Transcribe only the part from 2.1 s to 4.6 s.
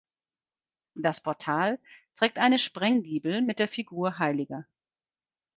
trägt eine Sprenggiebel mit der Figur hl.